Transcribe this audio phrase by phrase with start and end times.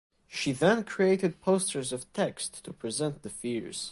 [0.27, 3.89] She then created posters of text to present the fears.